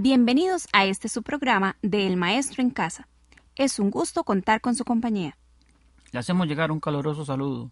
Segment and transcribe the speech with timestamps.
[0.00, 3.08] Bienvenidos a este su programa de El Maestro en Casa.
[3.56, 5.36] Es un gusto contar con su compañía.
[6.12, 7.68] Le hacemos llegar un caluroso saludo.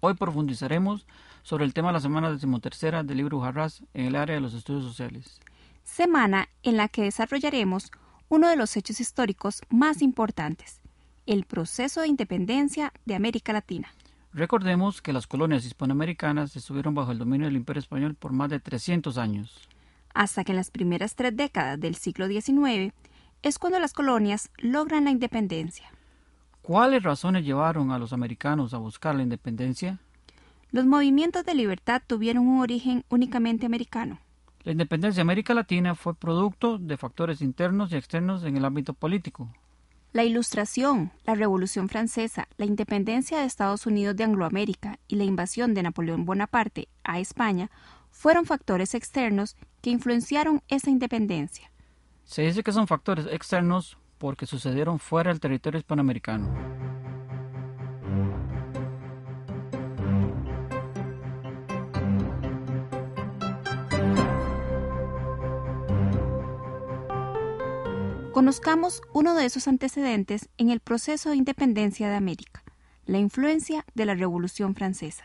[0.00, 1.06] Hoy profundizaremos
[1.42, 4.54] sobre el tema de la semana decimotercera del libro Jarras en el área de los
[4.54, 5.40] estudios sociales.
[5.84, 7.90] Semana en la que desarrollaremos
[8.30, 10.80] uno de los hechos históricos más importantes,
[11.26, 13.92] el proceso de independencia de América Latina.
[14.32, 18.58] Recordemos que las colonias hispanoamericanas estuvieron bajo el dominio del Imperio Español por más de
[18.58, 19.68] 300 años
[20.14, 22.92] hasta que en las primeras tres décadas del siglo XIX
[23.42, 25.90] es cuando las colonias logran la independencia.
[26.62, 29.98] ¿Cuáles razones llevaron a los americanos a buscar la independencia?
[30.70, 34.20] Los movimientos de libertad tuvieron un origen únicamente americano.
[34.64, 38.94] La independencia de América Latina fue producto de factores internos y externos en el ámbito
[38.94, 39.48] político.
[40.12, 45.74] La Ilustración, la Revolución Francesa, la independencia de Estados Unidos de Angloamérica y la invasión
[45.74, 47.70] de Napoleón Bonaparte a España
[48.22, 51.72] fueron factores externos que influenciaron esa independencia.
[52.22, 56.54] Se dice que son factores externos porque sucedieron fuera del territorio hispanoamericano.
[68.32, 72.62] Conozcamos uno de esos antecedentes en el proceso de independencia de América,
[73.04, 75.24] la influencia de la Revolución Francesa.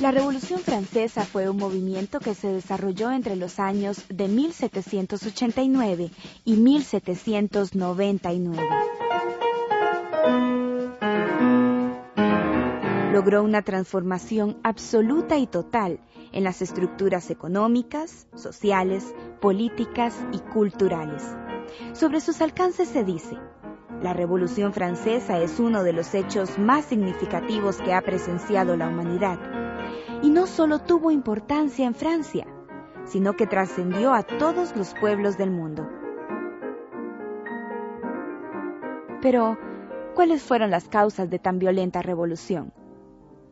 [0.00, 6.10] La Revolución Francesa fue un movimiento que se desarrolló entre los años de 1789
[6.46, 8.62] y 1799.
[13.12, 16.00] Logró una transformación absoluta y total
[16.32, 21.22] en las estructuras económicas, sociales, políticas y culturales.
[21.92, 23.36] Sobre sus alcances se dice,
[24.02, 29.59] la Revolución Francesa es uno de los hechos más significativos que ha presenciado la humanidad
[30.22, 32.46] y no solo tuvo importancia en Francia,
[33.04, 35.88] sino que trascendió a todos los pueblos del mundo.
[39.22, 39.58] Pero,
[40.14, 42.72] ¿cuáles fueron las causas de tan violenta revolución?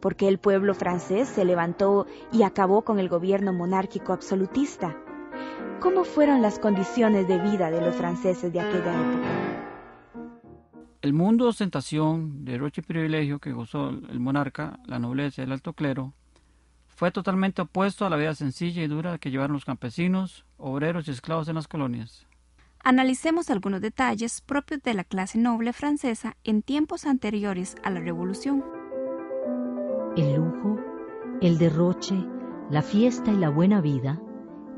[0.00, 4.96] ¿Por qué el pueblo francés se levantó y acabó con el gobierno monárquico absolutista?
[5.80, 9.48] ¿Cómo fueron las condiciones de vida de los franceses de aquella época?
[11.00, 15.52] El mundo de ostentación, derroche y privilegio que gozó el monarca, la nobleza y el
[15.52, 16.14] alto clero,
[16.98, 21.12] fue totalmente opuesto a la vida sencilla y dura que llevaron los campesinos, obreros y
[21.12, 22.26] esclavos en las colonias.
[22.82, 28.64] Analicemos algunos detalles propios de la clase noble francesa en tiempos anteriores a la Revolución.
[30.16, 30.80] El lujo,
[31.40, 32.16] el derroche,
[32.68, 34.20] la fiesta y la buena vida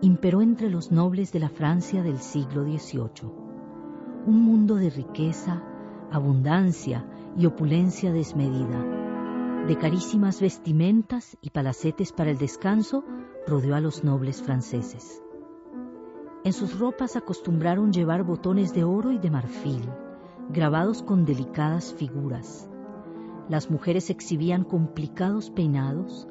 [0.00, 3.30] imperó entre los nobles de la Francia del siglo XVIII.
[4.24, 5.62] Un mundo de riqueza,
[6.10, 7.04] abundancia
[7.36, 8.95] y opulencia desmedida
[9.66, 13.04] de carísimas vestimentas y palacetes para el descanso,
[13.48, 15.20] rodeó a los nobles franceses.
[16.44, 19.82] En sus ropas acostumbraron llevar botones de oro y de marfil,
[20.50, 22.70] grabados con delicadas figuras.
[23.48, 26.28] Las mujeres exhibían complicados peinados,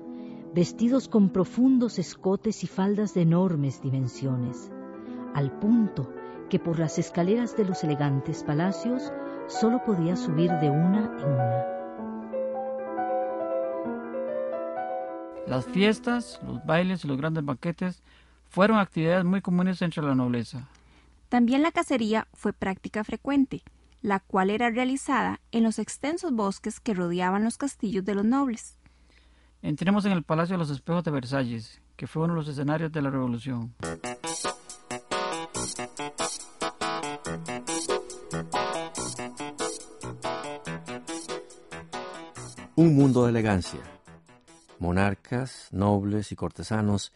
[0.53, 4.72] vestidos con profundos escotes y faldas de enormes dimensiones,
[5.34, 6.09] al punto
[6.50, 9.12] que por las escaleras de los elegantes palacios
[9.47, 11.75] solo podía subir de una en una.
[15.48, 18.02] Las fiestas, los bailes y los grandes banquetes
[18.50, 20.68] fueron actividades muy comunes entre la nobleza.
[21.30, 23.62] También la cacería fue práctica frecuente,
[24.02, 28.78] la cual era realizada en los extensos bosques que rodeaban los castillos de los nobles.
[29.62, 32.91] Entremos en el Palacio de los Espejos de Versalles, que fue uno de los escenarios
[32.91, 33.74] de la Revolución.
[42.76, 43.80] Un mundo de elegancia,
[44.85, 47.11] monarcas, nobles y cortesanos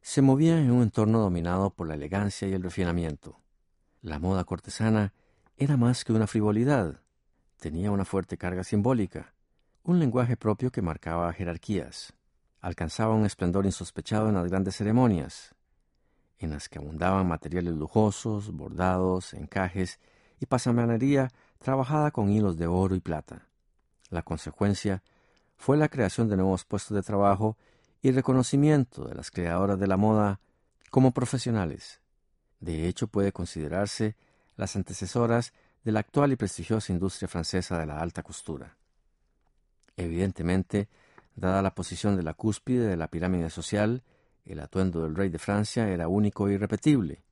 [0.00, 3.40] se movían en un entorno dominado por la elegancia y el refinamiento.
[4.00, 5.12] La moda cortesana
[5.56, 7.00] era más que una frivolidad,
[7.58, 9.34] tenía una fuerte carga simbólica,
[9.82, 12.14] un lenguaje propio que marcaba jerarquías,
[12.60, 15.54] alcanzaba un esplendor insospechado en las grandes ceremonias,
[16.38, 19.98] en las que abundaban materiales lujosos, bordados, encajes
[20.40, 23.48] y pasamanería trabajada con hilos de oro y plata.
[24.10, 25.02] La consecuencia
[25.58, 27.56] fue la creación de nuevos puestos de trabajo
[28.00, 30.40] y reconocimiento de las creadoras de la moda
[30.90, 32.00] como profesionales.
[32.60, 34.16] De hecho, puede considerarse
[34.56, 35.52] las antecesoras
[35.84, 38.76] de la actual y prestigiosa industria francesa de la alta costura.
[39.96, 40.88] Evidentemente,
[41.34, 44.02] dada la posición de la cúspide de la pirámide social,
[44.44, 47.22] el atuendo del rey de Francia era único e irrepetible.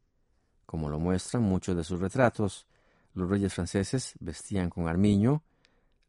[0.67, 2.67] Como lo muestran muchos de sus retratos,
[3.15, 5.43] los reyes franceses vestían con armiño,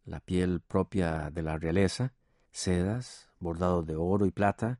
[0.07, 2.13] la piel propia de la realeza,
[2.49, 4.79] sedas, bordados de oro y plata,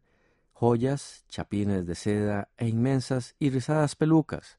[0.54, 4.58] joyas, chapines de seda e inmensas y rizadas pelucas,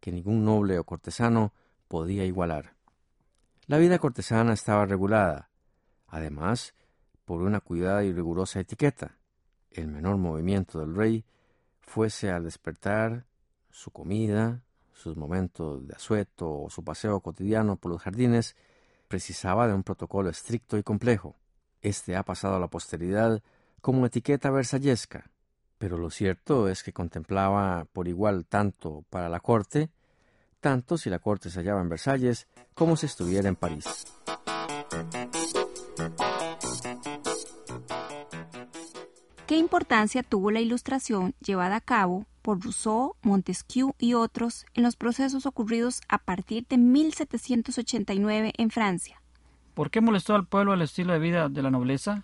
[0.00, 1.52] que ningún noble o cortesano
[1.88, 2.76] podía igualar.
[3.66, 5.50] La vida cortesana estaba regulada,
[6.06, 6.74] además,
[7.24, 9.18] por una cuidada y rigurosa etiqueta.
[9.70, 11.24] El menor movimiento del rey,
[11.80, 13.26] fuese al despertar,
[13.70, 14.62] su comida,
[14.92, 18.54] sus momentos de asueto o su paseo cotidiano por los jardines,
[19.14, 21.36] precisaba de un protocolo estricto y complejo.
[21.82, 23.40] Este ha pasado a la posteridad
[23.80, 25.30] como etiqueta versallesca,
[25.78, 29.88] pero lo cierto es que contemplaba por igual tanto para la corte,
[30.58, 33.84] tanto si la corte se hallaba en Versalles como si estuviera en París.
[39.46, 44.96] ¿Qué importancia tuvo la ilustración llevada a cabo por Rousseau, Montesquieu y otros en los
[44.96, 49.22] procesos ocurridos a partir de 1789 en Francia.
[49.72, 52.22] ¿Por qué molestó al pueblo el estilo de vida de la nobleza?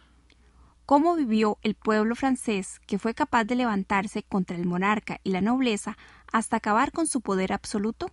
[0.84, 5.40] ¿Cómo vivió el pueblo francés que fue capaz de levantarse contra el monarca y la
[5.40, 5.96] nobleza
[6.30, 8.10] hasta acabar con su poder absoluto?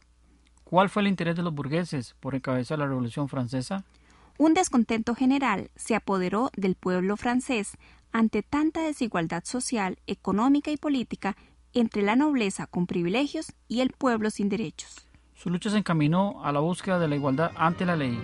[0.63, 3.83] ¿Cuál fue el interés de los burgueses por encabezar la Revolución Francesa?
[4.37, 7.77] Un descontento general se apoderó del pueblo francés
[8.13, 11.35] ante tanta desigualdad social, económica y política
[11.79, 15.07] entre la nobleza con privilegios y el pueblo sin derechos.
[15.35, 18.19] Su lucha se encaminó a la búsqueda de la igualdad ante la ley.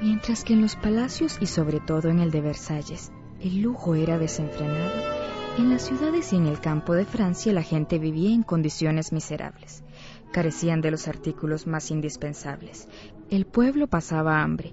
[0.00, 3.10] Mientras que en los palacios y sobre todo en el de Versalles,
[3.40, 5.24] el lujo era desenfrenado,
[5.58, 9.84] en las ciudades y en el campo de Francia la gente vivía en condiciones miserables.
[10.32, 12.88] Carecían de los artículos más indispensables.
[13.30, 14.72] El pueblo pasaba hambre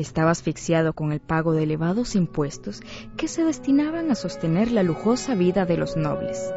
[0.00, 2.82] estaba asfixiado con el pago de elevados impuestos
[3.16, 6.52] que se destinaban a sostener la lujosa vida de los nobles.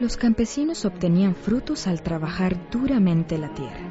[0.00, 3.86] Los campesinos obtenían frutos al trabajar duramente la tierra,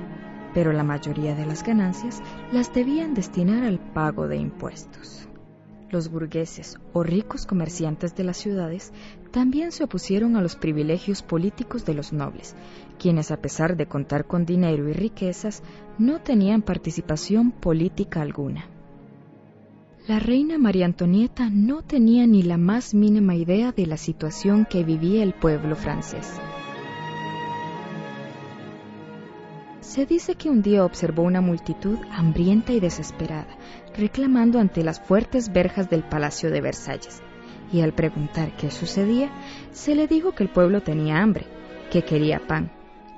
[0.55, 2.21] pero la mayoría de las ganancias
[2.51, 5.28] las debían destinar al pago de impuestos.
[5.91, 8.93] Los burgueses o ricos comerciantes de las ciudades
[9.31, 12.55] también se opusieron a los privilegios políticos de los nobles,
[12.99, 15.63] quienes a pesar de contar con dinero y riquezas,
[15.97, 18.67] no tenían participación política alguna.
[20.07, 24.83] La reina María Antonieta no tenía ni la más mínima idea de la situación que
[24.83, 26.39] vivía el pueblo francés.
[29.81, 33.57] Se dice que un día observó una multitud hambrienta y desesperada,
[33.99, 37.21] reclamando ante las fuertes verjas del Palacio de Versalles,
[37.71, 39.29] y al preguntar qué sucedía,
[39.71, 41.45] se le dijo que el pueblo tenía hambre,
[41.91, 42.71] que quería pan,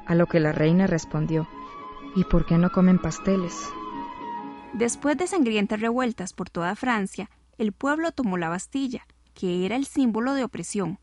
[0.05, 1.47] a lo que la reina respondió,
[2.15, 3.69] ¿y por qué no comen pasteles?
[4.73, 9.85] Después de sangrientas revueltas por toda Francia, el pueblo tomó la Bastilla, que era el
[9.85, 10.99] símbolo de opresión,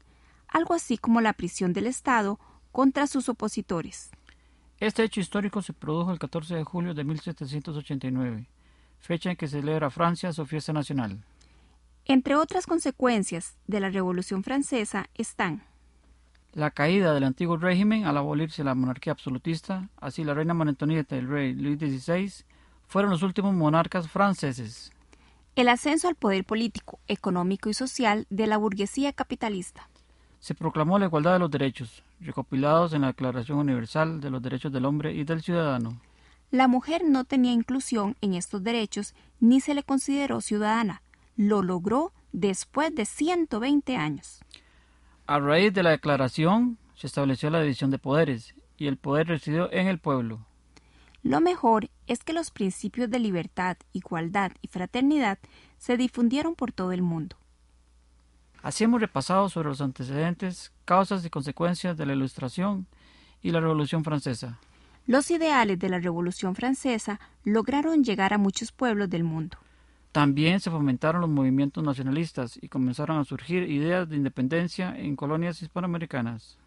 [0.48, 2.40] algo así como la prisión del Estado
[2.72, 4.10] contra sus opositores.
[4.80, 8.48] Este hecho histórico se produjo el 14 de julio de 1789,
[8.98, 11.24] fecha en que celebra Francia su fiesta nacional.
[12.04, 15.62] Entre otras consecuencias de la Revolución Francesa están
[16.54, 21.14] la caída del antiguo régimen al abolirse la monarquía absolutista, así la reina María Antonieta
[21.14, 22.44] y el rey Luis XVI
[22.86, 24.90] fueron los últimos monarcas franceses.
[25.54, 29.88] El ascenso al poder político, económico y social de la burguesía capitalista
[30.40, 34.72] se proclamó la igualdad de los derechos, recopilados en la Declaración Universal de los Derechos
[34.72, 36.00] del Hombre y del Ciudadano.
[36.50, 41.02] La mujer no tenía inclusión en estos derechos ni se le consideró ciudadana.
[41.36, 44.40] Lo logró después de 120 años.
[45.26, 49.70] A raíz de la declaración se estableció la división de poderes y el poder residió
[49.72, 50.46] en el pueblo.
[51.22, 55.38] Lo mejor es que los principios de libertad, igualdad y fraternidad
[55.76, 57.36] se difundieron por todo el mundo.
[58.62, 62.86] Así hemos repasado sobre los antecedentes, causas y consecuencias de la Ilustración
[63.42, 64.58] y la Revolución Francesa.
[65.08, 69.56] Los ideales de la Revolución Francesa lograron llegar a muchos pueblos del mundo.
[70.12, 75.62] También se fomentaron los movimientos nacionalistas y comenzaron a surgir ideas de independencia en colonias
[75.62, 76.58] hispanoamericanas.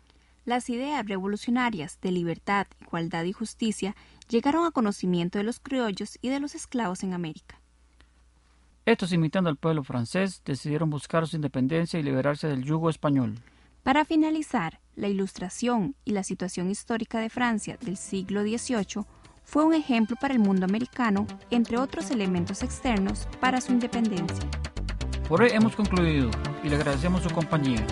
[0.44, 3.96] las ideas revolucionarias de libertad, igualdad y justicia
[4.28, 7.62] llegaron a conocimiento de los criollos y de los esclavos en América.
[8.88, 13.36] Estos, imitando al pueblo francés, decidieron buscar su independencia y liberarse del yugo español.
[13.84, 19.06] Para finalizar, la ilustración y la situación histórica de Francia del siglo XVIII
[19.44, 24.48] fue un ejemplo para el mundo americano, entre otros elementos externos, para su independencia.
[25.28, 26.30] Por hoy hemos concluido
[26.64, 27.86] y le agradecemos su compañía.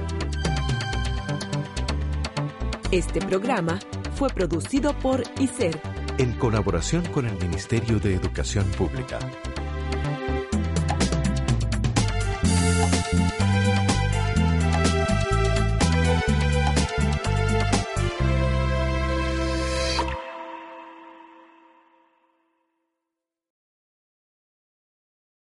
[2.92, 3.80] Este programa
[4.14, 5.82] fue producido por ICER
[6.20, 9.18] en colaboración con el Ministerio de Educación Pública.